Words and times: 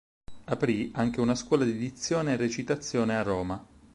Aprì 0.45 0.91
anche 0.95 1.21
una 1.21 1.35
scuola 1.35 1.63
di 1.63 1.77
dizione 1.77 2.33
e 2.33 2.35
recitazione 2.35 3.15
a 3.15 3.21
Roma. 3.21 3.63